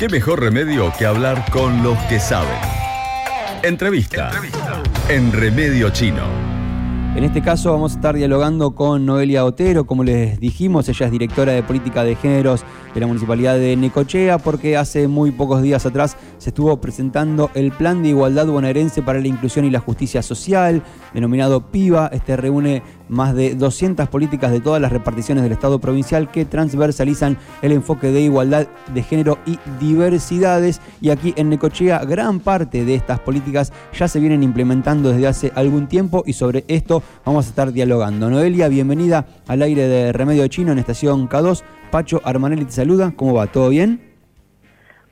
¿Qué 0.00 0.08
mejor 0.08 0.40
remedio 0.40 0.90
que 0.98 1.04
hablar 1.04 1.44
con 1.52 1.82
los 1.82 1.98
que 2.04 2.18
saben? 2.18 2.56
Entrevista, 3.62 4.30
en 5.10 5.30
Remedio 5.30 5.90
Chino. 5.90 6.24
En 7.14 7.22
este 7.22 7.42
caso 7.42 7.72
vamos 7.72 7.92
a 7.92 7.96
estar 7.96 8.14
dialogando 8.14 8.70
con 8.70 9.04
Noelia 9.04 9.44
Otero, 9.44 9.84
como 9.84 10.02
les 10.02 10.40
dijimos, 10.40 10.88
ella 10.88 11.04
es 11.04 11.12
directora 11.12 11.52
de 11.52 11.62
política 11.62 12.02
de 12.02 12.16
géneros 12.16 12.64
de 12.94 13.00
la 13.00 13.06
Municipalidad 13.06 13.56
de 13.56 13.76
Necochea, 13.76 14.38
porque 14.38 14.76
hace 14.76 15.08
muy 15.08 15.30
pocos 15.30 15.62
días 15.62 15.86
atrás 15.86 16.16
se 16.38 16.50
estuvo 16.50 16.80
presentando 16.80 17.50
el 17.54 17.72
Plan 17.72 18.02
de 18.02 18.10
Igualdad 18.10 18.46
Bonaerense 18.46 19.02
para 19.02 19.20
la 19.20 19.28
Inclusión 19.28 19.64
y 19.64 19.70
la 19.70 19.80
Justicia 19.80 20.22
Social, 20.22 20.82
denominado 21.14 21.70
PIVA. 21.70 22.08
Este 22.12 22.36
reúne 22.36 22.82
más 23.08 23.34
de 23.34 23.54
200 23.54 24.08
políticas 24.08 24.52
de 24.52 24.60
todas 24.60 24.80
las 24.80 24.92
reparticiones 24.92 25.42
del 25.42 25.52
Estado 25.52 25.80
provincial 25.80 26.30
que 26.30 26.44
transversalizan 26.44 27.38
el 27.62 27.72
enfoque 27.72 28.10
de 28.12 28.20
igualdad 28.22 28.68
de 28.92 29.02
género 29.02 29.38
y 29.46 29.58
diversidades. 29.78 30.80
Y 31.00 31.10
aquí 31.10 31.34
en 31.36 31.50
Necochea 31.50 31.98
gran 32.04 32.40
parte 32.40 32.84
de 32.84 32.94
estas 32.94 33.20
políticas 33.20 33.72
ya 33.98 34.08
se 34.08 34.20
vienen 34.20 34.42
implementando 34.42 35.10
desde 35.10 35.26
hace 35.26 35.52
algún 35.54 35.88
tiempo 35.88 36.22
y 36.26 36.32
sobre 36.32 36.64
esto 36.68 37.02
vamos 37.24 37.46
a 37.46 37.48
estar 37.50 37.72
dialogando. 37.72 38.30
Noelia, 38.30 38.68
bienvenida 38.68 39.26
al 39.46 39.62
aire 39.62 39.88
de 39.88 40.12
Remedio 40.12 40.46
Chino 40.48 40.72
en 40.72 40.78
estación 40.78 41.28
K2. 41.28 41.62
Pacho 41.90 42.20
Armanelli 42.24 42.64
te 42.64 42.72
saluda. 42.72 43.12
¿Cómo 43.16 43.34
va? 43.34 43.46
¿Todo 43.48 43.70
bien? 43.70 44.00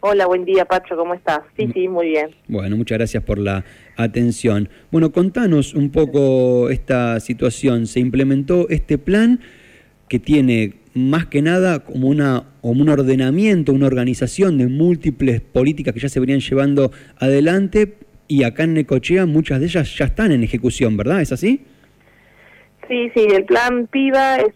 Hola, 0.01 0.27
buen 0.27 0.45
día, 0.45 0.65
Pacho, 0.65 0.97
¿cómo 0.97 1.15
estás? 1.15 1.41
Sí, 1.57 1.69
sí, 1.75 1.89
muy 1.89 2.11
bien. 2.11 2.31
Bueno, 2.47 2.77
muchas 2.77 2.99
gracias 2.99 3.25
por 3.25 3.39
la 3.39 3.65
atención. 3.97 4.69
Bueno, 4.93 5.11
contanos 5.11 5.75
un 5.75 5.91
poco 5.91 6.71
esta 6.71 7.19
situación. 7.19 7.87
Se 7.87 7.99
implementó 7.99 8.69
este 8.69 8.97
plan 8.97 9.41
que 10.09 10.21
tiene 10.21 10.75
más 10.95 11.27
que 11.27 11.43
nada 11.43 11.81
como, 11.81 12.07
una, 12.09 12.45
como 12.61 12.81
un 12.83 12.89
ordenamiento, 12.89 13.73
una 13.73 13.87
organización 13.87 14.57
de 14.57 14.69
múltiples 14.69 15.41
políticas 15.41 15.93
que 15.95 16.01
ya 16.01 16.09
se 16.09 16.21
venían 16.21 16.41
llevando 16.41 16.93
adelante 17.19 17.95
y 18.29 18.45
acá 18.45 18.65
en 18.65 18.75
Necochea 18.75 19.27
muchas 19.27 19.59
de 19.59 19.67
ellas 19.67 19.97
ya 19.97 20.05
están 20.05 20.31
en 20.31 20.45
ejecución, 20.45 20.97
¿verdad? 20.97 21.23
¿Es 21.23 21.33
así? 21.33 21.63
Sí, 22.89 23.11
sí, 23.15 23.27
el 23.31 23.45
plan 23.45 23.87
PIVA 23.87 24.37
es 24.37 24.55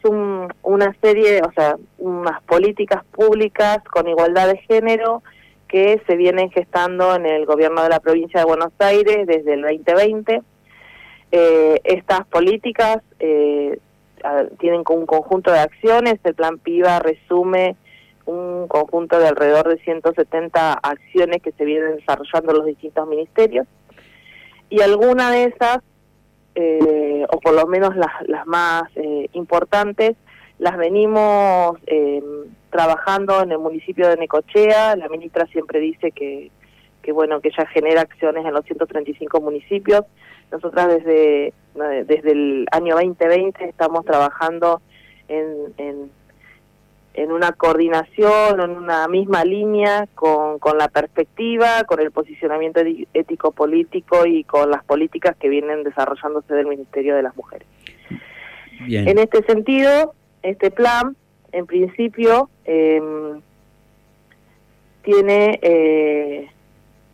una 0.63 0.97
serie, 1.03 1.43
o 1.43 1.53
sea, 1.53 1.77
unas 1.99 2.43
políticas 2.45 3.05
públicas 3.05 3.85
con 3.85 4.09
igualdad 4.09 4.49
de 4.49 4.57
género 4.57 5.23
que 5.69 6.01
se 6.07 6.17
vienen 6.17 6.51
gestando 6.51 7.15
en 7.15 7.27
el 7.27 7.45
gobierno 7.45 7.83
de 7.83 7.91
la 7.91 8.01
provincia 8.01 8.41
de 8.41 8.47
Buenos 8.47 8.73
Aires 8.79 9.27
desde 9.27 9.53
el 9.53 9.61
2020. 9.61 10.41
Eh, 11.31 11.81
estas 11.85 12.27
políticas 12.29 13.03
eh, 13.19 13.79
tienen 14.59 14.83
un 14.89 15.05
conjunto 15.05 15.53
de 15.53 15.59
acciones, 15.59 16.19
el 16.25 16.35
plan 16.35 16.59
PIVA 16.59 17.01
resume 17.01 17.77
un 18.25 18.67
conjunto 18.67 19.19
de 19.19 19.29
alrededor 19.29 19.69
de 19.69 19.77
170 19.83 20.73
acciones 20.73 21.43
que 21.43 21.53
se 21.53 21.67
vienen 21.67 21.97
desarrollando 21.97 22.53
en 22.53 22.59
los 22.59 22.67
distintos 22.67 23.07
ministerios 23.09 23.67
y 24.71 24.81
alguna 24.81 25.31
de 25.31 25.45
esas 25.45 25.81
eh, 26.55 27.25
o 27.31 27.41
por 27.41 27.55
lo 27.55 27.67
menos 27.67 27.97
las, 27.97 28.13
las 28.27 28.47
más 28.47 28.85
eh, 28.97 29.29
importantes, 29.33 30.17
las 30.59 30.77
venimos 30.77 31.79
eh, 31.87 32.23
trabajando 32.71 33.43
en 33.43 33.53
el 33.53 33.59
municipio 33.59 34.09
de 34.09 34.17
Necochea. 34.17 34.97
La 34.97 35.09
ministra 35.09 35.47
siempre 35.47 35.81
dice 35.81 36.13
que, 36.13 36.51
que 37.03 37.13
bueno 37.13 37.41
que 37.41 37.49
ella 37.49 37.67
genera 37.67 38.03
acciones 38.03 38.45
en 38.45 38.53
los 38.53 38.65
135 38.65 39.41
municipios. 39.41 40.03
Nosotras 40.51 40.89
desde 40.89 41.55
desde 41.75 42.33
el 42.33 42.67
año 42.71 42.95
2020 42.95 43.65
estamos 43.65 44.05
trabajando 44.05 44.83
en, 45.29 45.73
en 45.79 46.11
en 47.15 47.31
una 47.31 47.53
coordinación, 47.53 48.61
en 48.61 48.71
una 48.71 49.07
misma 49.09 49.45
línea 49.45 50.09
con, 50.15 50.59
con 50.59 50.79
la 50.79 50.89
perspectiva, 50.89 51.85
con 51.85 52.01
el 52.01 52.11
posicionamiento 52.11 52.81
ético-político 53.13 54.27
y 54.27 54.45
con 54.45 54.71
las 54.71 54.85
políticas 54.85 55.37
que 55.37 55.49
vienen 55.49 55.85
desarrollándose 55.85 56.55
del 56.55 56.67
Ministerio 56.67 57.15
de 57.15 57.23
las 57.23 57.37
Mujeres. 57.37 57.67
En 58.89 59.19
este 59.19 59.45
sentido, 59.45 60.15
este 60.43 60.71
plan, 60.71 61.17
en 61.53 61.67
principio, 61.67 62.51
em, 62.65 63.41
tiene 65.03 65.59
eh, 65.63 66.49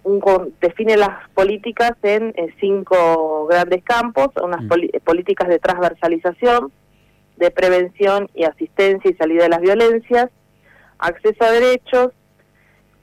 un, 0.04 0.54
define 0.60 0.96
las 0.96 1.28
políticas 1.34 1.92
en, 2.02 2.34
cinco 2.60 3.46
grandes 3.46 3.82
campos, 3.84 4.28
unas 4.42 4.62
mm. 4.62 4.68
políticas 5.04 5.48
de 5.48 5.58
transversalización, 5.58 6.72
de 7.38 7.50
prevención 7.50 8.28
y 8.34 8.44
asistencia 8.44 9.10
y 9.10 9.14
salida 9.14 9.44
de 9.44 9.48
las 9.48 9.60
violencias, 9.60 10.28
acceso 10.98 11.44
a 11.44 11.50
derechos, 11.50 12.08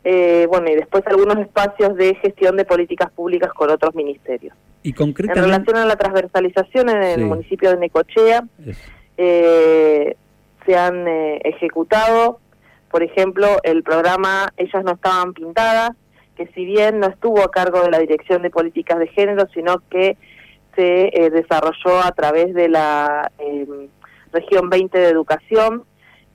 eh, 0.08 0.46
bueno, 0.48 0.70
y 0.70 0.76
después 0.76 1.04
algunos 1.08 1.38
espacios 1.40 1.96
de 1.96 2.14
gestión 2.16 2.56
de 2.58 2.64
políticas 2.64 3.12
públicas 3.12 3.52
con 3.54 3.72
otros 3.72 3.96
ministerios. 3.96 4.56
Y 4.84 4.94
concretamente... 4.94 5.40
En 5.40 5.52
relación 5.52 5.78
a 5.78 5.86
la 5.86 5.96
transversalización 5.96 6.90
en 6.90 7.04
el 7.04 7.26
municipio 7.26 7.72
de 7.72 7.78
Necochea, 7.78 8.44
eh, 9.18 10.16
se 10.64 10.78
han 10.78 11.08
eh, 11.08 11.42
ejecutado, 11.44 12.40
por 12.92 13.02
ejemplo, 13.02 13.48
el 13.64 13.82
programa 13.82 14.54
Ellas 14.58 14.84
no 14.84 14.92
estaban 14.92 15.34
pintadas, 15.34 15.92
que 16.38 16.46
si 16.54 16.66
bien 16.66 17.00
no 17.00 17.08
estuvo 17.08 17.42
a 17.42 17.50
cargo 17.50 17.82
de 17.82 17.90
la 17.90 17.98
Dirección 17.98 18.44
de 18.44 18.52
Políticas 18.52 19.00
de 19.00 19.08
Género, 19.08 19.48
sino 19.56 19.82
que 19.90 20.18
se 20.76 21.32
desarrolló 21.32 22.04
a 22.04 22.12
través 22.12 22.54
de 22.54 22.68
la 22.68 23.32
em, 23.40 23.88
región 24.36 24.70
20 24.70 24.98
de 24.98 25.10
educación 25.10 25.84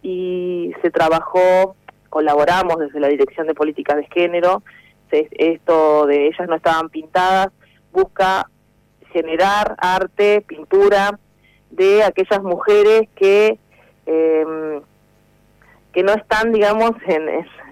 y 0.03 0.73
se 0.83 0.91
trabajó, 0.91 1.77
colaboramos 2.09 2.79
desde 2.79 3.01
la 3.01 3.09
Dirección 3.09 3.47
de 3.47 3.55
Políticas 3.55 3.97
de 3.97 4.09
Género, 4.13 4.63
esto 5.11 6.07
de 6.07 6.29
ellas 6.29 6.49
no 6.49 6.57
estaban 6.57 6.89
pintadas, 6.89 7.49
busca 7.93 8.49
generar 9.13 9.75
arte, 9.79 10.43
pintura 10.47 11.19
de 11.71 12.05
aquellas 12.05 12.43
mujeres 12.43 13.09
que 13.17 13.59
em, 14.07 14.83
que 15.93 16.03
no 16.05 16.13
están, 16.13 16.53
digamos, 16.53 16.93
en, 17.07 17.29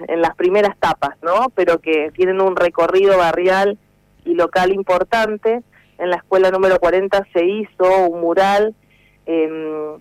en 0.08 0.20
las 0.20 0.34
primeras 0.34 0.76
tapas, 0.78 1.16
¿no? 1.22 1.50
Pero 1.54 1.78
que 1.78 2.10
tienen 2.14 2.40
un 2.40 2.56
recorrido 2.56 3.16
barrial 3.16 3.78
y 4.24 4.34
local 4.34 4.72
importante. 4.72 5.62
En 5.98 6.10
la 6.10 6.16
escuela 6.16 6.50
número 6.50 6.78
40 6.78 7.26
se 7.32 7.44
hizo 7.44 8.08
un 8.08 8.20
mural 8.20 8.74
eh, 9.26 9.96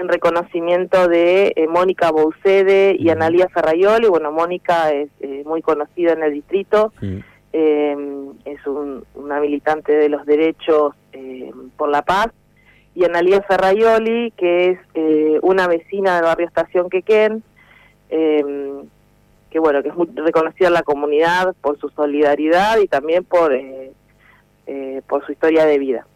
en 0.00 0.08
reconocimiento 0.08 1.08
de 1.08 1.52
eh, 1.56 1.66
Mónica 1.66 2.10
Boucede 2.10 2.96
y 2.98 3.08
Analia 3.10 3.48
Ferrayoli. 3.48 4.08
Bueno, 4.08 4.32
Mónica 4.32 4.92
es 4.92 5.08
eh, 5.20 5.42
muy 5.46 5.62
conocida 5.62 6.12
en 6.12 6.22
el 6.22 6.32
distrito, 6.32 6.92
em, 7.52 8.32
es 8.44 8.60
una 9.14 9.40
militante 9.40 9.92
de 9.92 10.08
los 10.08 10.26
derechos 10.26 10.94
em, 11.12 11.70
por 11.76 11.88
la 11.88 12.02
paz. 12.02 12.28
Y 12.94 13.04
Analia 13.04 13.42
Ferrayoli, 13.42 14.32
que 14.36 14.70
es 14.70 14.78
eh, 14.94 15.38
una 15.42 15.66
vecina 15.66 16.16
del 16.16 16.24
barrio 16.24 16.46
Estación 16.46 16.88
Quequén, 16.88 17.42
em, 18.08 18.84
que 19.50 19.58
bueno, 19.58 19.82
que 19.82 19.88
es 19.88 19.96
muy 19.96 20.08
reconocida 20.14 20.68
en 20.68 20.74
la 20.74 20.82
comunidad 20.82 21.54
por 21.60 21.78
su 21.78 21.88
solidaridad 21.90 22.78
y 22.78 22.88
también 22.88 23.24
por, 23.24 23.52
por 25.06 25.24
su 25.24 25.32
historia 25.32 25.64
de 25.64 25.78
vida. 25.78 26.06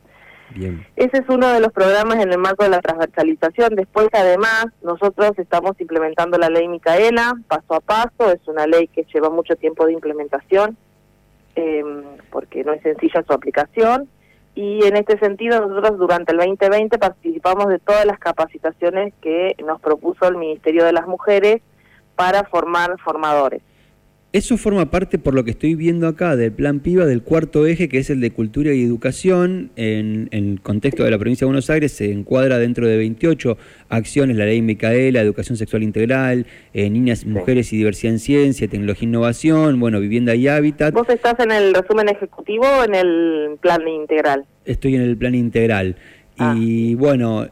Ese 0.96 1.18
es 1.18 1.28
uno 1.28 1.48
de 1.48 1.60
los 1.60 1.72
programas 1.72 2.16
en 2.16 2.32
el 2.32 2.38
marco 2.38 2.64
de 2.64 2.70
la 2.70 2.80
transversalización. 2.80 3.74
Después, 3.74 4.08
además, 4.12 4.66
nosotros 4.82 5.32
estamos 5.38 5.80
implementando 5.80 6.38
la 6.38 6.48
ley 6.48 6.68
Micaela 6.68 7.34
paso 7.48 7.74
a 7.74 7.80
paso. 7.80 8.32
Es 8.32 8.46
una 8.46 8.66
ley 8.66 8.88
que 8.88 9.06
lleva 9.12 9.30
mucho 9.30 9.56
tiempo 9.56 9.86
de 9.86 9.92
implementación 9.92 10.76
em, 11.54 12.02
porque 12.30 12.64
no 12.64 12.72
es 12.72 12.82
sencilla 12.82 13.22
su 13.26 13.32
aplicación. 13.32 14.08
Y 14.54 14.84
en 14.84 14.96
este 14.96 15.18
sentido, 15.18 15.66
nosotros 15.66 15.98
durante 15.98 16.32
el 16.32 16.38
2020 16.38 16.98
participamos 16.98 17.68
de 17.68 17.78
todas 17.78 18.04
las 18.04 18.18
capacitaciones 18.18 19.14
que 19.22 19.54
nos 19.64 19.80
propuso 19.80 20.26
el 20.26 20.36
Ministerio 20.36 20.84
de 20.84 20.92
las 20.92 21.06
Mujeres 21.06 21.62
para 22.16 22.44
formar 22.44 22.98
formadores. 22.98 23.62
Eso 24.32 24.56
forma 24.56 24.92
parte, 24.92 25.18
por 25.18 25.34
lo 25.34 25.42
que 25.42 25.50
estoy 25.50 25.74
viendo 25.74 26.06
acá, 26.06 26.36
del 26.36 26.52
plan 26.52 26.78
PIBA 26.78 27.04
del 27.04 27.20
cuarto 27.20 27.66
eje, 27.66 27.88
que 27.88 27.98
es 27.98 28.10
el 28.10 28.20
de 28.20 28.30
cultura 28.30 28.72
y 28.72 28.84
educación. 28.84 29.72
En, 29.74 30.28
el 30.30 30.60
contexto 30.62 31.02
de 31.02 31.10
la 31.10 31.18
provincia 31.18 31.44
de 31.44 31.46
Buenos 31.46 31.68
Aires 31.68 31.90
se 31.90 32.12
encuadra 32.12 32.58
dentro 32.58 32.86
de 32.86 32.96
28 32.96 33.58
acciones, 33.88 34.36
la 34.36 34.44
ley 34.44 34.62
Micaela, 34.62 35.20
educación 35.20 35.56
sexual 35.56 35.82
integral, 35.82 36.46
eh, 36.72 36.88
niñas, 36.90 37.26
mujeres 37.26 37.72
y 37.72 37.78
diversidad 37.78 38.12
en 38.12 38.18
ciencia, 38.20 38.68
tecnología 38.68 39.06
e 39.06 39.08
innovación, 39.08 39.80
bueno, 39.80 39.98
vivienda 39.98 40.36
y 40.36 40.46
hábitat. 40.46 40.94
¿Vos 40.94 41.08
estás 41.08 41.34
en 41.40 41.50
el 41.50 41.74
resumen 41.74 42.08
ejecutivo 42.08 42.66
o 42.66 42.84
en 42.84 42.94
el 42.94 43.58
plan 43.60 43.86
integral? 43.88 44.44
Estoy 44.64 44.94
en 44.94 45.02
el 45.02 45.16
plan 45.16 45.34
integral. 45.34 45.96
Y 46.38 46.94
ah. 46.94 46.96
bueno 46.96 47.48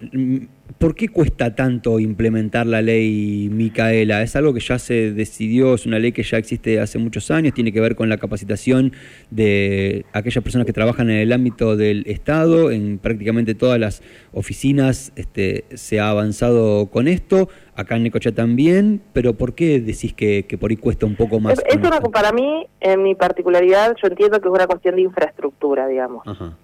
¿Por 0.79 0.95
qué 0.95 1.09
cuesta 1.09 1.57
tanto 1.57 1.99
implementar 1.99 2.65
la 2.65 2.83
ley 2.83 3.49
Micaela? 3.51 4.23
¿Es 4.23 4.37
algo 4.37 4.55
que 4.55 4.61
ya 4.61 4.79
se 4.79 5.13
decidió, 5.13 5.75
es 5.75 5.87
una 5.87 5.99
ley 5.99 6.13
que 6.13 6.23
ya 6.23 6.39
existe 6.39 6.79
hace 6.79 6.99
muchos 6.99 7.33
años, 7.33 7.53
tiene 7.53 7.73
que 7.73 7.81
ver 7.81 7.97
con 7.97 8.09
la 8.09 8.17
capacitación 8.17 8.93
de 9.31 10.05
aquellas 10.13 10.45
personas 10.45 10.67
que 10.67 10.73
trabajan 10.73 11.11
en 11.11 11.17
el 11.17 11.33
ámbito 11.33 11.77
del 11.77 12.05
Estado, 12.07 12.71
en 12.71 12.99
prácticamente 12.99 13.57
todas 13.57 13.81
las 13.81 14.03
oficinas 14.33 15.11
este, 15.17 15.65
se 15.75 15.99
ha 15.99 16.11
avanzado 16.11 16.87
con 16.87 17.09
esto, 17.09 17.49
acá 17.75 17.97
en 17.97 18.05
Necochea 18.05 18.33
también, 18.33 19.03
pero 19.13 19.33
¿por 19.33 19.57
qué 19.57 19.81
decís 19.81 20.15
que, 20.15 20.45
por 20.61 20.71
ahí 20.71 20.77
cuesta 20.77 21.07
un 21.07 21.17
poco 21.17 21.41
más? 21.41 21.61
Es, 21.67 21.77
una, 21.77 22.01
para 22.01 22.31
mí, 22.31 22.69
en 22.79 23.03
mi 23.03 23.17
particularidad, 23.17 23.97
yo 24.01 24.07
entiendo 24.07 24.41
que 24.41 24.47
es 24.47 24.55
una 24.55 24.69
cuestión 24.69 24.95
de 24.95 25.03
infraestructura, 25.03 25.89
digamos. 25.89 26.25
Ajá. 26.25 26.57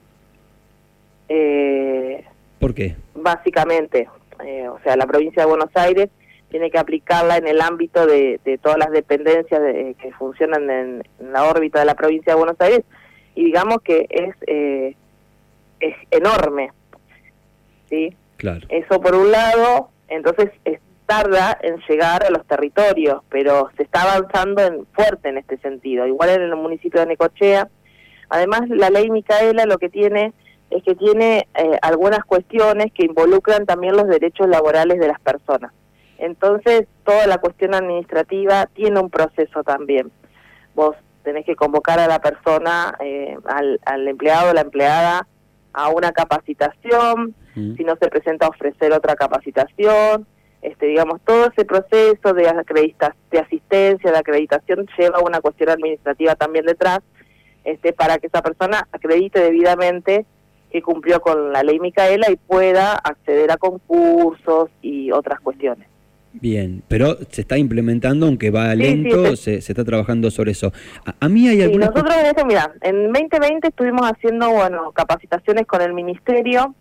Eh, 1.29 2.23
¿Por 2.65 2.75
qué? 2.75 2.97
Básicamente, 3.15 4.09
eh, 4.43 4.69
o 4.69 4.81
sea, 4.83 4.97
la 4.97 5.07
provincia 5.07 5.43
de 5.43 5.49
Buenos 5.51 5.69
Aires 5.75 6.09
tiene 6.49 6.71
que 6.71 6.79
aplicarla 6.79 7.37
en 7.37 7.47
el 7.47 7.61
ámbito 7.61 8.07
de, 8.07 8.41
todas 8.63 8.79
las 8.79 8.91
dependencias 8.91 9.61
que 10.01 10.13
funcionan 10.19 10.71
en, 10.71 11.03
la 11.31 11.45
órbita 11.45 11.81
de 11.81 11.85
la 11.85 11.95
provincia 11.95 12.33
de 12.33 12.39
Buenos 12.39 12.59
Aires 12.61 12.81
y 13.35 13.45
digamos 13.45 13.83
que 13.83 14.07
es 14.09 14.35
eh, 14.47 14.97
es 15.79 15.95
enorme, 16.11 16.71
sí. 17.91 18.17
Claro. 18.39 18.67
Eso 18.71 18.99
por 18.99 19.15
un 19.15 19.31
lado, 19.31 19.91
entonces 20.09 20.51
tarda 21.05 21.59
en 21.61 21.83
llegar 21.87 22.25
a 22.25 22.31
los 22.31 22.47
territorios, 22.47 23.21
pero 23.29 23.69
se 23.77 23.83
está 23.83 24.11
avanzando 24.11 24.63
en, 24.63 24.87
fuerte 24.87 25.29
en 25.29 25.37
este 25.37 25.59
sentido. 25.59 26.07
Igual 26.07 26.31
en 26.31 26.41
el 26.41 26.57
municipio 26.57 27.01
de 27.01 27.09
Necochea. 27.09 27.69
Además, 28.31 28.63
la 28.71 28.89
ley 28.89 29.11
Micaela 29.11 29.67
lo 29.67 29.77
que 29.77 29.91
tiene 29.91 30.33
es 30.75 30.83
que 30.83 30.97
tiene 30.97 31.47
eh, 31.55 31.79
algunas 31.83 32.25
cuestiones 32.25 32.93
que 32.93 33.07
involucran 33.07 33.65
también 33.65 33.97
los 33.97 34.09
derechos 34.09 34.49
laborales 34.49 34.99
de 34.99 35.07
las 35.07 35.21
personas. 35.21 35.73
Entonces, 36.19 36.87
toda 37.05 37.27
la 37.29 37.39
cuestión 37.39 37.75
administrativa 37.75 38.67
tiene 38.67 38.99
un 38.99 39.09
proceso 39.09 39.63
también. 39.63 40.11
Vos 40.75 40.97
tenés 41.23 41.47
que 41.47 41.55
convocar 41.55 42.01
a 42.01 42.09
la 42.09 42.19
persona, 42.19 42.97
eh, 43.01 43.37
al, 43.47 43.81
al, 43.87 44.09
empleado 44.09 44.51
o 44.51 44.55
la 44.55 44.63
empleada, 44.63 45.29
a 45.73 45.89
una 45.91 46.11
capacitación, 46.11 47.35
mm. 47.55 47.77
si 47.77 47.85
no 47.85 47.95
se 48.01 48.09
presenta 48.09 48.47
a 48.47 48.51
ofrecer 48.51 48.93
otra 48.93 49.15
capacitación, 49.15 50.27
este, 50.61 50.87
digamos, 50.87 51.21
todo 51.25 51.47
ese 51.47 51.65
proceso 51.65 52.33
de, 52.33 52.49
acredita 52.49 53.15
de 53.31 53.39
asistencia, 53.39 54.11
de 54.11 54.19
acreditación, 54.19 54.87
lleva 54.99 55.21
una 55.21 55.41
cuestión 55.41 55.71
administrativa 55.71 56.35
también 56.35 56.65
detrás, 56.65 57.01
este, 57.65 57.93
para 57.93 58.19
que 58.19 58.27
esa 58.27 58.43
persona 58.43 58.89
acredite 58.93 59.41
debidamente 59.41 60.27
que 60.75 60.83
cumplió 60.83 61.21
con 61.21 61.53
la 61.53 61.63
ley 61.63 61.79
Micaela 61.79 62.29
y 62.33 62.35
pueda 62.35 62.95
acceder 62.95 63.49
a 63.53 63.57
concursos 63.57 64.71
y 64.83 65.13
otras 65.13 65.39
cuestiones. 65.39 65.87
Bien, 66.33 66.83
pero 66.89 67.17
se 67.31 67.43
está 67.43 67.57
implementando, 67.57 68.27
aunque 68.27 68.51
va 68.51 68.75
lento, 68.75 69.37
se, 69.37 69.59
está 69.59 69.85
trabajando 69.85 70.33
sobre 70.33 70.51
eso. 70.51 70.73
A, 71.21 71.29
mí 71.29 71.47
hay 71.47 71.63
algunas... 71.63 71.91
nosotros 71.91 72.17
en 72.17 72.27
eso, 72.27 72.45
mira, 72.45 72.75
en 72.81 73.13
2020 73.13 73.69
estuvimos 73.69 74.03
haciendo, 74.03 74.51
bueno, 74.51 74.91
capacitaciones 74.91 75.65
con 75.65 75.81
el 75.81 75.93
Ministerio, 75.93 76.75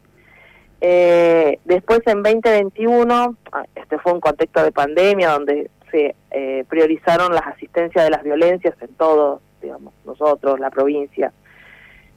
eh, 0.82 1.60
después 1.64 2.00
en 2.08 2.24
2021, 2.24 3.38
ah, 3.52 3.64
este 3.76 4.00
fue 4.00 4.14
un 4.14 4.22
contexto 4.22 4.64
de 4.64 4.72
pandemia 4.72 5.30
donde 5.30 5.70
se 5.92 6.16
eh, 6.32 6.66
priorizaron 6.68 7.32
las 7.36 7.46
asistencias 7.46 8.06
de 8.06 8.10
las 8.10 8.24
violencias 8.24 8.74
en 8.82 8.92
todos, 8.96 9.40
digamos, 9.62 9.94
nosotros, 10.04 10.60
la 10.60 10.72
provincia. 10.72 11.32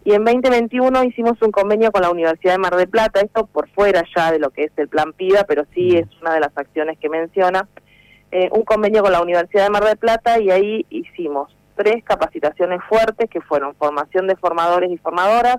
Y 0.07 0.13
en 0.15 0.25
2021 0.25 1.03
hicimos 1.03 1.43
un 1.43 1.51
convenio 1.51 1.91
con 1.91 2.01
la 2.01 2.11
Universidad 2.11 2.53
de 2.53 2.59
Mar 2.59 2.77
del 2.77 2.89
Plata, 2.89 3.21
esto 3.21 3.45
por 3.45 3.69
fuera 3.71 4.05
ya 4.15 4.31
de 4.31 4.39
lo 4.39 4.51
que 4.51 4.63
es 4.63 4.71
el 4.77 4.87
plan 4.87 5.13
PIDA, 5.13 5.43
pero 5.43 5.65
sí 5.75 5.95
mm. 5.95 5.97
es 5.97 6.07
una 6.23 6.33
de 6.33 6.39
las 6.39 6.57
acciones 6.57 6.97
que 7.01 7.09
menciona, 7.09 7.67
eh, 8.31 8.49
un 8.53 8.63
convenio 8.63 9.03
con 9.03 9.11
la 9.11 9.21
Universidad 9.21 9.65
de 9.65 9.71
Mar 9.71 9.83
del 9.83 9.97
Plata 9.97 10.39
y 10.39 10.53
ahí 10.53 10.87
hicimos 10.91 11.53
tres 11.75 12.05
capacitaciones 12.05 12.83
fuertes 12.89 13.29
que 13.29 13.41
fueron 13.41 13.75
formación 13.75 14.29
de 14.29 14.37
formadores 14.37 14.93
y 14.93 14.97
formadoras, 14.97 15.57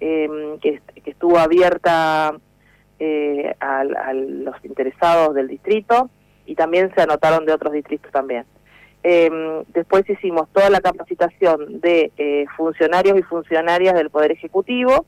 em, 0.00 0.58
que, 0.60 0.80
estuvo 1.04 1.38
abierta 1.38 2.32
eh, 2.98 3.54
a 3.60 4.14
los 4.14 4.56
interesados 4.64 5.34
del 5.34 5.48
distrito 5.48 6.08
y 6.46 6.54
también 6.54 6.90
se 6.94 7.02
anotaron 7.02 7.44
de 7.44 7.52
otros 7.52 7.74
distritos 7.74 8.10
también. 8.10 8.46
Eh, 9.02 9.62
después 9.68 10.08
hicimos 10.08 10.48
toda 10.52 10.68
la 10.68 10.80
capacitación 10.80 11.80
de 11.80 12.12
eh, 12.18 12.44
funcionarios 12.56 13.18
y 13.18 13.22
funcionarias 13.22 13.94
del 13.94 14.10
Poder 14.10 14.32
Ejecutivo 14.32 15.06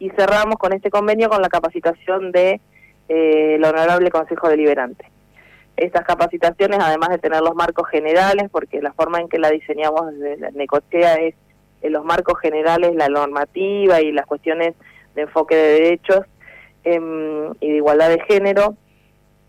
y 0.00 0.10
cerramos 0.10 0.56
con 0.56 0.72
este 0.72 0.90
convenio 0.90 1.28
con 1.28 1.40
la 1.40 1.48
capacitación 1.48 2.32
de 2.32 2.60
eh, 3.08 3.54
el 3.54 3.64
Honorable 3.64 4.10
Consejo 4.10 4.48
Deliberante. 4.48 5.04
Estas 5.76 6.04
capacitaciones, 6.04 6.80
además 6.82 7.10
de 7.10 7.18
tener 7.18 7.40
los 7.40 7.54
marcos 7.54 7.88
generales, 7.88 8.48
porque 8.50 8.82
la 8.82 8.92
forma 8.92 9.20
en 9.20 9.28
que 9.28 9.38
la 9.38 9.50
diseñamos 9.50 10.12
desde 10.12 10.38
la 10.38 10.50
Necochea 10.50 11.14
es 11.14 11.34
en 11.82 11.92
los 11.92 12.04
marcos 12.04 12.40
generales, 12.40 12.96
la 12.96 13.08
normativa 13.08 14.00
y 14.00 14.10
las 14.10 14.26
cuestiones 14.26 14.74
de 15.14 15.22
enfoque 15.22 15.54
de 15.54 15.72
derechos 15.80 16.20
em, 16.82 17.52
y 17.60 17.70
de 17.70 17.76
igualdad 17.76 18.08
de 18.08 18.20
género. 18.22 18.76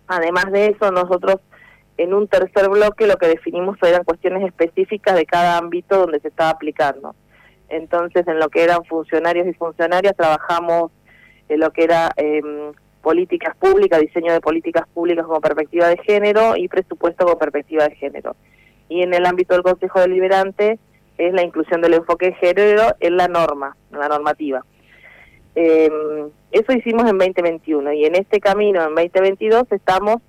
Además 0.07 0.51
de 0.51 0.68
eso, 0.68 0.92
nosotros 0.92 1.38
en 1.99 2.13
un 2.13 2.29
tercer 2.29 2.69
bloque 2.69 3.07
lo 3.07 3.17
que 3.17 3.27
definimos 3.27 3.77
eran 3.83 4.05
cuestiones 4.05 4.45
específicas 4.45 5.15
de 5.15 5.25
cada 5.25 5.57
ámbito 5.57 5.99
donde 5.99 6.21
se 6.21 6.29
estaba 6.29 6.51
aplicando. 6.51 7.13
Entonces, 7.67 8.25
en 8.25 8.39
lo 8.39 8.47
que 8.47 8.63
eran 8.63 8.85
funcionarios 8.85 9.45
y 9.45 9.53
funcionarias, 9.53 10.15
trabajamos 10.15 10.93
en 11.49 11.59
lo 11.59 11.71
que 11.71 11.83
era 11.83 12.09
em, 12.15 12.71
políticas 13.01 13.53
públicas, 13.57 13.99
diseño 13.99 14.31
de 14.31 14.39
políticas 14.39 14.87
públicas 14.93 15.25
como 15.25 15.41
perspectiva 15.41 15.89
de 15.89 15.97
género 15.97 16.55
y 16.55 16.69
presupuesto 16.69 17.25
como 17.25 17.37
perspectiva 17.37 17.89
de 17.89 17.95
género. 17.95 18.37
Y 18.87 19.03
en 19.03 19.13
el 19.13 19.25
ámbito 19.25 19.53
del 19.53 19.63
Consejo 19.63 19.99
Deliberante 19.99 20.79
es 21.17 21.33
la 21.33 21.43
inclusión 21.43 21.81
del 21.81 21.95
enfoque 21.95 22.27
de 22.27 22.35
género 22.35 22.95
en 23.01 23.17
la 23.17 23.27
norma, 23.27 23.75
en 23.91 23.99
la 23.99 24.07
normativa. 24.07 24.63
Em, 25.53 26.29
eso 26.53 26.71
hicimos 26.71 27.09
en 27.09 27.17
2021 27.17 27.91
y 27.91 28.05
en 28.05 28.15
este 28.15 28.39
camino, 28.39 28.87
en 28.87 28.95
2022, 28.95 29.65
estamos 29.71 30.21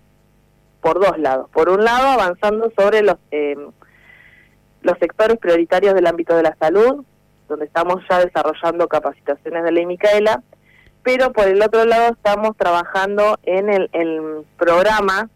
por 0.80 1.00
dos 1.00 1.18
lados. 1.18 1.48
Por 1.50 1.68
un 1.68 1.84
lado, 1.84 2.08
avanzando 2.08 2.70
sobre 2.76 3.02
los, 3.02 3.16
eh, 3.30 3.56
los 4.82 4.98
sectores 4.98 5.38
prioritarios 5.38 5.94
del 5.94 6.06
ámbito 6.06 6.36
de 6.36 6.42
la 6.42 6.56
salud, 6.58 7.04
donde 7.48 7.66
estamos 7.66 8.02
ya 8.08 8.18
desarrollando 8.18 8.88
capacitaciones 8.88 9.64
de 9.64 9.72
ley 9.72 9.86
Micaela, 9.86 10.42
pero 11.02 11.32
por 11.32 11.48
el 11.48 11.62
otro 11.62 11.84
lado 11.84 12.12
estamos 12.12 12.56
trabajando 12.56 13.38
en 13.42 13.70
el, 13.70 13.90
el 13.92 14.44
programa 14.56 15.28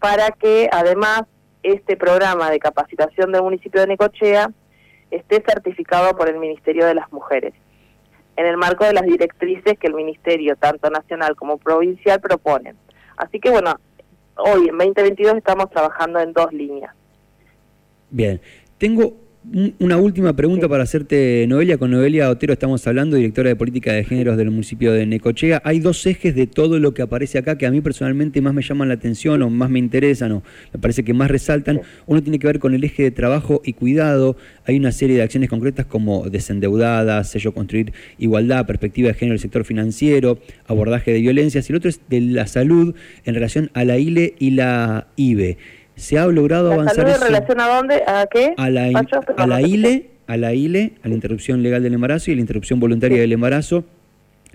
para 0.00 0.30
que 0.30 0.68
además 0.72 1.22
este 1.62 1.96
programa 1.96 2.50
de 2.50 2.58
capacitación 2.58 3.32
del 3.32 3.42
municipio 3.42 3.80
de 3.80 3.88
Necochea 3.88 4.50
esté 5.10 5.42
certificado 5.46 6.16
por 6.16 6.28
el 6.28 6.38
Ministerio 6.38 6.86
de 6.86 6.94
las 6.94 7.12
Mujeres, 7.12 7.52
en 8.36 8.46
el 8.46 8.56
marco 8.56 8.84
de 8.84 8.94
las 8.94 9.04
directrices 9.04 9.78
que 9.78 9.86
el 9.86 9.94
Ministerio, 9.94 10.56
tanto 10.56 10.88
nacional 10.88 11.36
como 11.36 11.58
provincial, 11.58 12.20
proponen. 12.20 12.76
Así 13.16 13.38
que 13.38 13.50
bueno, 13.50 13.74
hoy 14.36 14.68
en 14.68 14.78
2022 14.78 15.36
estamos 15.36 15.70
trabajando 15.70 16.20
en 16.20 16.32
dos 16.32 16.52
líneas. 16.52 16.94
Bien, 18.10 18.40
tengo 18.78 19.14
una 19.42 19.96
última 19.96 20.36
pregunta 20.36 20.68
para 20.68 20.82
hacerte, 20.82 21.46
Noelia. 21.48 21.78
Con 21.78 21.90
Noelia 21.90 22.28
Otero 22.28 22.52
estamos 22.52 22.86
hablando, 22.86 23.16
directora 23.16 23.48
de 23.48 23.56
Política 23.56 23.92
de 23.92 24.04
Géneros 24.04 24.36
del 24.36 24.50
municipio 24.50 24.92
de 24.92 25.06
Necochea. 25.06 25.62
Hay 25.64 25.80
dos 25.80 26.04
ejes 26.06 26.34
de 26.34 26.46
todo 26.46 26.78
lo 26.78 26.92
que 26.92 27.00
aparece 27.00 27.38
acá 27.38 27.56
que 27.56 27.64
a 27.64 27.70
mí 27.70 27.80
personalmente 27.80 28.42
más 28.42 28.52
me 28.52 28.60
llaman 28.60 28.88
la 28.88 28.94
atención 28.94 29.40
o 29.40 29.48
más 29.48 29.70
me 29.70 29.78
interesan 29.78 30.32
o 30.32 30.42
me 30.74 30.78
parece 30.78 31.04
que 31.04 31.14
más 31.14 31.30
resaltan. 31.30 31.80
Uno 32.06 32.22
tiene 32.22 32.38
que 32.38 32.46
ver 32.46 32.58
con 32.58 32.74
el 32.74 32.84
eje 32.84 33.02
de 33.02 33.10
trabajo 33.12 33.62
y 33.64 33.72
cuidado. 33.72 34.36
Hay 34.66 34.76
una 34.76 34.92
serie 34.92 35.16
de 35.16 35.22
acciones 35.22 35.48
concretas 35.48 35.86
como 35.86 36.28
desendeudadas, 36.28 37.30
sello 37.30 37.54
construir 37.54 37.94
igualdad, 38.18 38.66
perspectiva 38.66 39.08
de 39.08 39.14
género 39.14 39.32
del 39.32 39.40
sector 39.40 39.64
financiero, 39.64 40.38
abordaje 40.66 41.14
de 41.14 41.20
violencias. 41.20 41.68
Y 41.68 41.72
el 41.72 41.76
otro 41.78 41.88
es 41.88 42.00
de 42.10 42.20
la 42.20 42.46
salud 42.46 42.94
en 43.24 43.34
relación 43.34 43.70
a 43.72 43.86
la 43.86 43.96
ILE 43.96 44.34
y 44.38 44.50
la 44.50 45.08
IBE 45.16 45.56
se 46.00 46.18
ha 46.18 46.26
logrado 46.26 46.72
avanzar. 46.72 47.08
¿En 47.08 47.20
relación 47.20 47.60
a 47.60 47.68
dónde? 47.68 48.02
¿A 48.06 48.26
qué? 48.26 48.54
A 48.56 48.70
la, 48.70 48.90
a 49.36 49.46
la 49.46 49.62
ILE, 49.62 50.10
a 50.26 50.36
la 50.36 50.54
ILE, 50.54 50.94
a 51.02 51.08
la 51.08 51.14
interrupción 51.14 51.62
legal 51.62 51.82
del 51.82 51.94
embarazo 51.94 52.30
y 52.30 52.34
la 52.34 52.40
interrupción 52.40 52.80
voluntaria 52.80 53.20
del 53.20 53.32
embarazo 53.32 53.84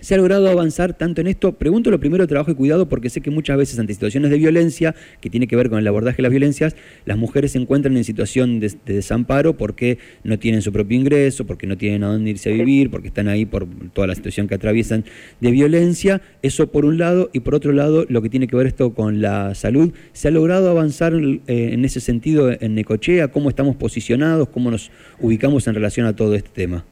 ¿Se 0.01 0.13
ha 0.13 0.17
logrado 0.17 0.49
avanzar 0.49 0.93
tanto 0.93 1.21
en 1.21 1.27
esto? 1.27 1.53
Pregunto 1.53 1.89
lo 1.89 1.99
primero, 1.99 2.27
trabajo 2.27 2.51
y 2.51 2.55
cuidado, 2.55 2.89
porque 2.89 3.09
sé 3.09 3.21
que 3.21 3.31
muchas 3.31 3.57
veces 3.57 3.79
ante 3.79 3.93
situaciones 3.93 4.29
de 4.29 4.37
violencia, 4.37 4.93
que 5.21 5.29
tiene 5.29 5.47
que 5.47 5.55
ver 5.55 5.69
con 5.69 5.79
el 5.79 5.87
abordaje 5.87 6.17
de 6.17 6.23
las 6.23 6.31
violencias, 6.31 6.75
las 7.05 7.17
mujeres 7.17 7.53
se 7.53 7.59
encuentran 7.59 7.95
en 7.95 8.03
situación 8.03 8.59
de, 8.59 8.73
desamparo 8.85 9.55
porque 9.57 9.97
no 10.23 10.37
tienen 10.37 10.61
su 10.61 10.73
propio 10.73 10.97
ingreso, 10.97 11.45
porque 11.45 11.65
no 11.65 11.77
tienen 11.77 12.03
a 12.03 12.07
dónde 12.07 12.31
irse 12.31 12.49
a 12.49 12.53
vivir, 12.53 12.91
porque 12.91 13.07
están 13.07 13.29
ahí 13.29 13.45
por 13.45 13.67
toda 13.93 14.07
la 14.07 14.15
situación 14.15 14.47
que 14.47 14.55
atraviesan 14.55 15.05
de 15.39 15.51
violencia. 15.51 16.21
Eso 16.41 16.67
por 16.67 16.85
un 16.85 16.97
lado, 16.97 17.29
y 17.31 17.39
por 17.39 17.55
otro 17.55 17.71
lado, 17.71 18.05
lo 18.09 18.21
que 18.21 18.29
tiene 18.29 18.47
que 18.47 18.55
ver 18.55 18.67
esto 18.67 18.93
con 18.93 19.21
la 19.21 19.55
salud. 19.55 19.93
¿Se 20.11 20.27
ha 20.27 20.31
logrado 20.31 20.69
avanzar 20.69 21.13
eh, 21.13 21.39
en 21.47 21.85
ese 21.85 22.01
sentido 22.01 22.51
en 22.51 22.75
Necochea? 22.75 23.29
¿Cómo 23.29 23.49
estamos 23.49 23.77
posicionados? 23.77 24.49
¿Cómo 24.49 24.71
nos 24.71 24.91
ubicamos 25.19 25.67
en 25.67 25.75
relación 25.75 26.05
a 26.05 26.15
todo 26.15 26.35
este 26.35 26.49
tema? 26.49 26.85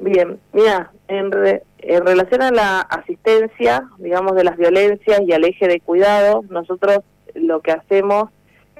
Bien, 0.00 0.38
mira, 0.52 0.92
en, 1.08 1.30
en 1.78 2.06
relación 2.06 2.42
a 2.42 2.50
la 2.50 2.80
asistencia, 2.80 3.88
digamos, 3.98 4.36
de 4.36 4.44
las 4.44 4.56
violencias 4.56 5.20
y 5.26 5.32
al 5.32 5.44
eje 5.44 5.66
de 5.66 5.80
cuidado, 5.80 6.44
nosotros 6.48 7.00
lo 7.34 7.60
que 7.60 7.72
hacemos 7.72 8.30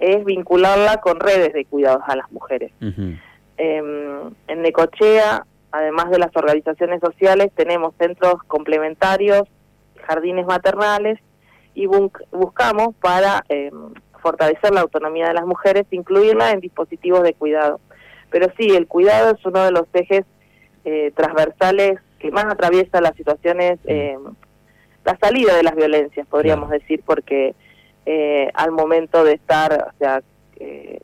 es 0.00 0.24
vincularla 0.24 0.98
con 0.98 1.18
redes 1.18 1.52
de 1.52 1.64
cuidados 1.64 2.02
a 2.06 2.16
las 2.16 2.30
mujeres. 2.30 2.72
Em, 2.80 4.30
en 4.46 4.62
Necochea, 4.62 5.44
además 5.72 6.10
de 6.10 6.18
las 6.18 6.34
organizaciones 6.36 7.00
sociales, 7.00 7.50
tenemos 7.54 7.94
centros 7.98 8.34
complementarios, 8.46 9.42
jardines 10.06 10.46
maternales 10.46 11.18
y 11.74 11.86
buscamos 11.86 12.94
para 13.00 13.44
em, 13.48 13.92
fortalecer 14.22 14.72
la 14.72 14.82
autonomía 14.82 15.28
de 15.28 15.34
las 15.34 15.46
mujeres, 15.46 15.86
incluirla 15.90 16.52
en 16.52 16.60
dispositivos 16.60 17.22
de 17.22 17.34
cuidado. 17.34 17.80
Pero 18.30 18.52
sí, 18.56 18.68
el 18.76 18.86
cuidado 18.86 19.34
es 19.34 19.44
uno 19.44 19.64
de 19.64 19.72
los 19.72 19.86
ejes 19.92 20.24
eh, 20.90 21.12
transversales 21.14 22.00
que 22.18 22.30
más 22.30 22.46
atraviesa 22.46 23.02
las 23.02 23.14
situaciones, 23.14 23.78
em, 23.84 24.22
la 25.04 25.18
salida 25.18 25.54
de 25.54 25.62
las 25.62 25.76
violencias, 25.76 26.26
podríamos 26.26 26.70
decir, 26.70 27.02
porque 27.04 27.54
eh, 28.06 28.48
al 28.54 28.72
momento 28.72 29.22
de 29.22 29.34
estar, 29.34 29.92
o 29.94 29.98
sea, 29.98 30.22
eh, 30.56 31.00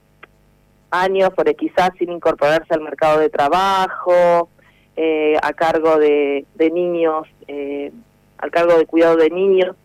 años, 0.90 1.30
por 1.34 1.54
quizás 1.54 1.90
sin 1.98 2.10
incorporarse 2.10 2.72
al 2.72 2.80
mercado 2.80 3.18
de 3.18 3.28
trabajo, 3.28 4.48
eh, 4.96 5.36
a 5.42 5.52
cargo 5.52 5.98
de, 5.98 6.46
niños, 6.72 7.26
eh, 7.46 7.92
al 8.38 8.50
cargo 8.50 8.78
de 8.78 8.86
cuidado 8.86 9.16
de 9.16 9.28
niños, 9.28 9.76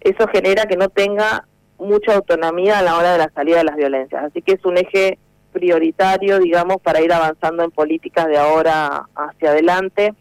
eso 0.00 0.26
genera 0.26 0.64
que 0.64 0.76
no 0.76 0.88
tenga 0.88 1.46
mucha 1.78 2.16
autonomía 2.16 2.80
a 2.80 2.82
la 2.82 2.96
hora 2.96 3.12
de 3.12 3.18
la 3.18 3.30
salida 3.30 3.58
de 3.58 3.64
las 3.64 3.76
violencias. 3.76 4.24
Así 4.24 4.42
que 4.42 4.54
es 4.54 4.64
un 4.64 4.78
eje 4.78 5.18
prioritario, 5.52 6.38
digamos, 6.38 6.78
para 6.82 7.00
ir 7.00 7.12
avanzando 7.12 7.62
en 7.62 7.70
políticas 7.70 8.26
de 8.26 8.38
ahora 8.38 9.08
hacia 9.14 9.50
adelante. 9.50 10.14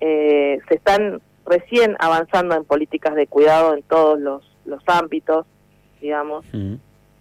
Eh, 0.00 0.58
se 0.68 0.74
están 0.74 1.20
recién 1.46 1.96
avanzando 1.98 2.54
en 2.54 2.64
políticas 2.64 3.14
de 3.14 3.26
cuidado 3.26 3.74
en 3.74 3.82
todos 3.82 4.18
los, 4.18 4.42
los 4.64 4.82
ámbitos, 4.86 5.46
digamos. 6.00 6.44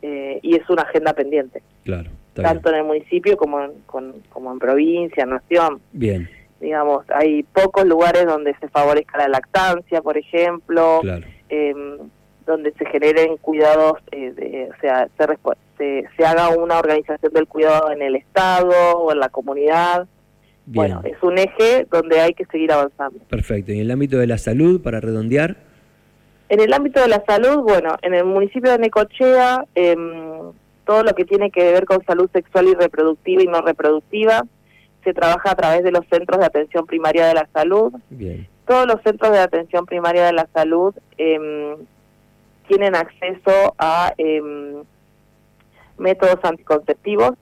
Eh, 0.01 0.39
y 0.41 0.55
es 0.55 0.69
una 0.69 0.83
agenda 0.83 1.13
pendiente. 1.13 1.61
Claro. 1.83 2.09
Tanto 2.33 2.69
en 2.69 2.75
el 2.75 2.83
municipio 2.83 3.37
como 3.37 3.61
en, 3.61 3.71
como 3.85 4.51
en 4.51 4.59
provincia, 4.59 5.25
nación. 5.25 5.81
Bien. 5.91 6.29
Digamos, 6.59 7.05
hay 7.09 7.43
pocos 7.43 7.85
lugares 7.85 8.25
donde 8.25 8.55
se 8.55 8.69
favorezca 8.69 9.17
la 9.17 9.27
lactancia, 9.27 10.01
por 10.01 10.17
ejemplo, 10.17 11.01
em, 11.49 11.97
donde 12.45 12.71
se 12.73 12.85
generen 12.85 13.37
cuidados, 13.37 13.99
eh, 14.11 14.31
de, 14.31 14.69
o 14.71 14.81
sea, 14.81 15.07
se, 15.77 16.07
se, 16.15 16.25
haga 16.25 16.49
una 16.49 16.79
organización 16.79 17.33
del 17.33 17.47
cuidado 17.47 17.91
en 17.91 18.01
el 18.01 18.15
Estado 18.15 18.97
o 18.97 19.11
en 19.11 19.19
la 19.19 19.29
comunidad. 19.29 20.07
Bueno, 20.65 21.01
es 21.03 21.21
un 21.21 21.37
eje 21.37 21.85
donde 21.91 22.21
hay 22.21 22.33
que 22.33 22.45
seguir 22.45 22.71
avanzando. 22.71 23.19
Perfecto. 23.29 23.71
¿Y 23.71 23.75
en 23.75 23.81
el 23.81 23.91
ámbito 23.91 24.17
de 24.17 24.27
la 24.27 24.37
salud, 24.37 24.81
para 24.81 25.01
redondear? 25.01 25.57
En 26.49 26.59
el 26.59 26.71
ámbito 26.71 27.01
de 27.01 27.07
la 27.07 27.23
salud, 27.25 27.63
bueno, 27.63 27.95
en 28.01 28.13
el 28.13 28.25
municipio 28.25 28.71
de 28.71 28.77
Necochea, 28.77 29.65
em, 29.75 30.51
todo 30.85 31.03
lo 31.03 31.13
que 31.13 31.25
tiene 31.25 31.51
que 31.51 31.71
ver 31.71 31.85
con 31.85 32.03
salud 32.05 32.29
sexual 32.31 32.67
y 32.67 32.75
reproductiva 32.75 33.43
y 33.43 33.47
no 33.47 33.61
reproductiva, 33.61 34.43
se 35.03 35.13
trabaja 35.13 35.51
a 35.51 35.55
través 35.55 35.83
de 35.83 35.91
los 35.91 36.05
centros 36.09 36.39
de 36.39 36.45
atención 36.45 36.85
primaria 36.85 37.27
de 37.27 37.33
la 37.33 37.47
salud. 37.53 37.93
Bien. 38.09 38.47
Todos 38.67 38.87
los 38.87 39.01
centros 39.01 39.31
de 39.31 39.39
atención 39.39 39.85
primaria 39.85 40.25
de 40.25 40.33
la 40.33 40.47
salud 40.53 40.95
em, 41.17 41.75
tienen 42.67 42.95
acceso 42.95 43.75
a 43.77 44.13
em, 44.17 44.83
métodos 45.97 46.43
anticonceptivos, 46.43 47.33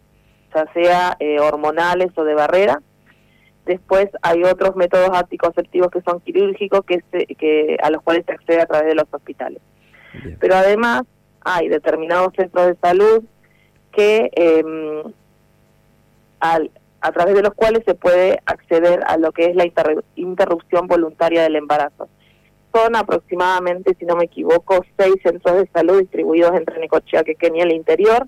ya 0.53 0.71
sea 0.73 1.15
eh, 1.19 1.39
hormonales 1.39 2.11
o 2.15 2.23
de 2.23 2.35
barrera, 2.35 2.81
Después 3.65 4.09
hay 4.23 4.43
otros 4.43 4.75
métodos 4.75 5.11
anticonceptivos 5.13 5.91
que 5.91 6.01
son 6.01 6.19
quirúrgicos 6.21 6.81
que, 6.85 7.03
que 7.35 7.77
a 7.81 7.91
los 7.91 8.01
cuales 8.01 8.25
se 8.25 8.33
accede 8.33 8.61
a 8.61 8.65
través 8.65 8.87
de 8.87 8.95
los 8.95 9.05
hospitales. 9.11 9.61
Pero 10.39 10.55
además 10.55 11.03
hay 11.41 11.69
determinados 11.69 12.33
centros 12.35 12.67
de 12.67 12.75
salud 12.81 13.23
que 13.91 14.31
eh, 14.35 15.03
a 16.39 17.11
través 17.11 17.35
de 17.35 17.43
los 17.43 17.53
cuales 17.53 17.83
se 17.85 17.93
puede 17.93 18.39
acceder 18.45 19.03
a 19.05 19.17
lo 19.17 19.31
que 19.31 19.45
es 19.45 19.55
la 19.55 19.65
interrupción 20.15 20.87
voluntaria 20.87 21.43
del 21.43 21.55
embarazo. 21.55 22.09
Son 22.73 22.95
aproximadamente, 22.95 23.95
si 23.99 24.05
no 24.05 24.15
me 24.15 24.25
equivoco, 24.25 24.85
seis 24.97 25.15
centros 25.23 25.57
de 25.57 25.67
salud 25.73 25.99
distribuidos 25.99 26.55
entre 26.55 26.79
Necochea, 26.79 27.23
Quequén 27.23 27.55
y 27.55 27.61
el 27.61 27.71
interior. 27.71 28.27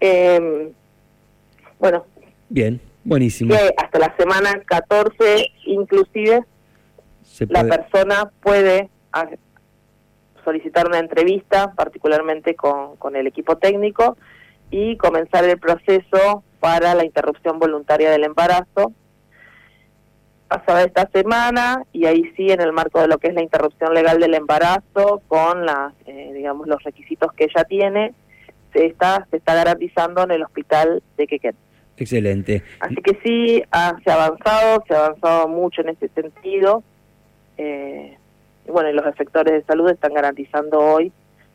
eh, 0.00 0.72
bueno, 1.78 2.04
Bien, 2.48 2.80
buenísimo. 3.04 3.54
Que 3.54 3.74
hasta 3.76 3.98
la 3.98 4.14
semana 4.16 4.62
14 4.64 5.50
inclusive 5.66 6.44
la 7.48 7.64
persona 7.64 8.30
puede 8.40 8.88
solicitar 10.44 10.86
una 10.86 10.98
entrevista, 10.98 11.72
particularmente 11.72 12.54
con, 12.54 12.96
con 12.96 13.16
el 13.16 13.26
equipo 13.26 13.56
técnico, 13.56 14.16
y 14.70 14.96
comenzar 14.96 15.44
el 15.44 15.58
proceso 15.58 16.44
para 16.60 16.94
la 16.94 17.04
interrupción 17.04 17.58
voluntaria 17.58 18.10
del 18.10 18.24
embarazo. 18.24 18.92
Pasada 20.48 20.84
esta 20.84 21.08
semana, 21.10 21.82
y 21.92 22.06
ahí 22.06 22.32
sí, 22.36 22.50
en 22.50 22.60
el 22.60 22.72
marco 22.72 23.00
de 23.00 23.08
lo 23.08 23.18
que 23.18 23.28
es 23.28 23.34
la 23.34 23.42
interrupción 23.42 23.92
legal 23.94 24.20
del 24.20 24.34
embarazo, 24.34 25.20
con 25.26 25.66
las, 25.66 25.92
eh, 26.06 26.30
digamos, 26.34 26.68
los 26.68 26.82
requisitos 26.84 27.32
que 27.32 27.44
ella 27.44 27.64
tiene, 27.64 28.14
se 28.72 28.86
está, 28.86 29.26
se 29.30 29.38
está 29.38 29.54
garantizando 29.54 30.22
en 30.22 30.30
el 30.30 30.42
hospital 30.42 31.02
de 31.16 31.26
Quequén. 31.26 31.56
Excelente. 31.96 32.62
Así 32.80 32.96
que 32.96 33.18
sí, 33.24 33.62
se 34.04 34.10
ha 34.10 34.14
avanzado, 34.14 34.84
se 34.86 34.94
ha 34.94 35.06
avanzado 35.06 35.48
mucho 35.48 35.80
en 35.80 35.88
ese 35.90 36.08
sentido. 36.08 36.82
Eh, 37.56 38.16
y 38.66 38.70
bueno, 38.70 38.90
y 38.90 38.92
los 38.92 39.06
efectores 39.06 39.52
de 39.54 39.62
salud 39.62 39.88
están 39.90 40.12
garantizando 40.12 40.78
hoy 40.78 41.12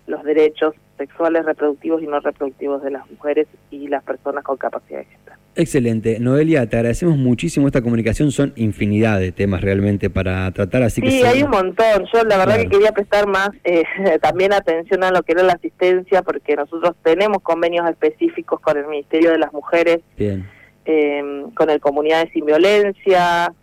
los 0.07 0.23
derechos 0.23 0.73
sexuales, 0.97 1.45
reproductivos 1.45 2.01
y 2.01 2.07
no 2.07 2.19
reproductivos 2.19 2.81
de 2.83 2.91
las 2.91 3.09
mujeres 3.09 3.47
y 3.69 3.87
las 3.87 4.03
personas 4.03 4.43
con 4.43 4.57
capacidad 4.57 4.99
de 4.99 5.05
gestar. 5.05 5.30
Excelente. 5.55 6.19
Noelia, 6.19 6.67
te 6.67 6.77
agradecemos 6.77 7.17
muchísimo 7.17 7.67
esta 7.67 7.81
comunicación. 7.81 8.31
Son 8.31 8.53
infinidad 8.55 9.19
de 9.19 9.31
temas 9.31 9.61
realmente 9.61 10.09
para 10.09 10.49
tratar, 10.51 10.83
así 10.83 11.01
que... 11.01 11.11
Sí, 11.11 11.23
hay 11.23 11.43
un 11.43 11.49
montón. 11.49 12.05
Yo 12.13 12.23
la 12.23 12.37
verdad 12.37 12.57
que 12.57 12.69
quería 12.69 12.91
prestar 12.91 13.27
más 13.27 13.49
eh, 13.63 13.83
también 14.21 14.53
atención 14.53 15.03
a 15.03 15.11
lo 15.11 15.23
que 15.23 15.33
era 15.33 15.43
la 15.43 15.53
asistencia, 15.53 16.21
porque 16.21 16.55
nosotros 16.55 16.95
tenemos 17.03 17.39
convenios 17.41 17.89
específicos 17.89 18.59
con 18.61 18.77
el 18.77 18.87
Ministerio 18.87 19.31
de 19.31 19.39
las 19.39 19.51
Mujeres, 19.51 19.99
Bien. 20.17 20.47
Em, 20.85 21.51
con 21.51 21.69
el 21.69 21.79
Comunidades 21.79 22.31
sin 22.33 22.45
Violencia 22.45 23.53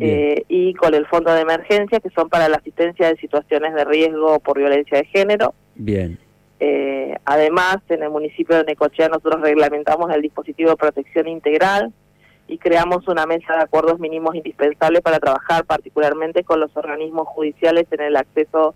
eh, 0.00 0.44
y 0.48 0.74
con 0.74 0.94
el 0.94 1.06
Fondo 1.06 1.32
de 1.32 1.42
Emergencia, 1.42 2.00
que 2.00 2.10
son 2.10 2.28
para 2.28 2.48
la 2.48 2.56
asistencia 2.56 3.08
de 3.08 3.16
situaciones 3.16 3.74
de 3.74 3.84
riesgo 3.84 4.38
por 4.40 4.58
violencia 4.58 4.98
de 4.98 5.04
género. 5.06 5.54
Bien. 5.74 6.18
Además, 7.24 7.78
en 7.88 8.02
el 8.02 8.10
municipio 8.10 8.56
de 8.56 8.64
Necochea 8.64 9.08
nosotros 9.08 9.40
reglamentamos 9.40 10.10
el 10.12 10.22
dispositivo 10.22 10.70
de 10.70 10.76
protección 10.76 11.28
integral 11.28 11.92
y 12.48 12.58
creamos 12.58 13.08
una 13.08 13.26
mesa 13.26 13.54
de 13.54 13.62
acuerdos 13.62 13.98
mínimos 13.98 14.34
indispensables 14.34 15.00
para 15.02 15.18
trabajar 15.18 15.64
particularmente 15.64 16.44
con 16.44 16.60
los 16.60 16.76
organismos 16.76 17.26
judiciales 17.28 17.86
en 17.90 18.00
el 18.00 18.16
acceso 18.16 18.74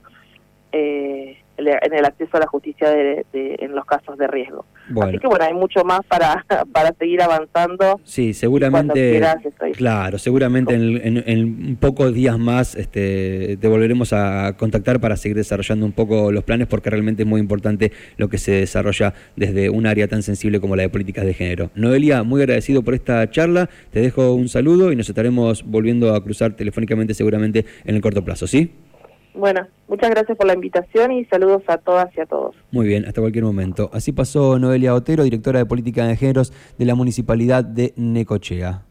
eh, 0.72 1.39
en 1.66 1.94
el 1.94 2.04
acceso 2.04 2.36
a 2.36 2.40
la 2.40 2.46
justicia 2.46 2.90
de, 2.90 3.24
en 3.32 3.74
los 3.74 3.84
casos 3.84 4.16
de 4.18 4.26
riesgo. 4.26 4.64
Así 5.02 5.18
que 5.18 5.26
bueno, 5.26 5.44
hay 5.44 5.54
mucho 5.54 5.84
más 5.84 6.00
para, 6.08 6.44
para 6.72 6.92
seguir 6.94 7.22
avanzando. 7.22 8.00
Sí, 8.04 8.34
seguramente. 8.34 9.20
claro, 9.74 10.18
seguramente 10.18 10.74
en, 10.74 11.22
en, 11.26 11.76
pocos 11.76 12.12
días 12.12 12.38
más 12.38 12.74
este, 12.74 13.56
te 13.60 13.68
volveremos 13.68 14.12
a 14.12 14.56
contactar 14.56 15.00
para 15.00 15.16
seguir 15.16 15.36
desarrollando 15.36 15.86
un 15.86 15.92
poco 15.92 16.32
los 16.32 16.44
planes 16.44 16.66
porque 16.66 16.90
realmente 16.90 17.22
es 17.22 17.28
muy 17.28 17.40
importante 17.40 17.92
lo 18.16 18.28
que 18.28 18.38
se 18.38 18.52
desarrolla 18.52 19.14
desde 19.36 19.70
un 19.70 19.86
área 19.86 20.08
tan 20.08 20.22
sensible 20.22 20.60
como 20.60 20.76
la 20.76 20.82
de 20.82 20.88
políticas 20.88 21.24
de 21.24 21.34
género. 21.34 21.70
Noelia, 21.74 22.22
muy 22.22 22.42
agradecido 22.42 22.82
por 22.82 22.94
esta 22.94 23.28
charla, 23.30 23.68
te 23.90 24.00
dejo 24.00 24.34
un 24.34 24.48
saludo 24.48 24.92
y 24.92 24.96
nos 24.96 25.08
estaremos 25.08 25.64
volviendo 25.64 26.14
a 26.14 26.22
cruzar 26.22 26.52
telefónicamente 26.52 27.14
seguramente 27.14 27.64
en 27.84 27.94
el 27.94 28.00
corto 28.00 28.24
plazo, 28.24 28.46
¿sí? 28.46 28.70
Bueno, 29.34 29.66
muchas 29.88 30.10
gracias 30.10 30.36
por 30.36 30.46
la 30.46 30.54
invitación 30.54 31.12
y 31.12 31.24
saludos 31.26 31.62
a 31.68 31.78
todas 31.78 32.08
y 32.16 32.20
a 32.20 32.26
todos. 32.26 32.54
Muy 32.70 32.86
bien, 32.86 33.06
hasta 33.06 33.20
cualquier 33.20 33.44
momento. 33.44 33.90
Así 33.92 34.12
pasó 34.12 34.58
Noelia 34.58 34.94
Otero, 34.94 35.24
directora 35.24 35.58
de 35.58 35.66
Política 35.66 36.06
de 36.06 36.16
Géneros 36.16 36.52
de 36.78 36.84
la 36.84 36.94
Municipalidad 36.94 37.64
de 37.64 37.92
Necochea. 37.96 38.89